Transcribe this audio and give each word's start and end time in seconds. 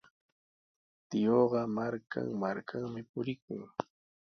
Tiyuuqa 1.07 1.61
markan-markanmi 1.75 3.01
purikun. 3.11 3.61